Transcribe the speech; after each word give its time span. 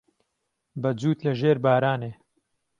بە 0.81 0.89
جووت 0.99 1.19
لە 1.25 1.33
ژێر 1.39 1.57
بارانێ 1.65 2.11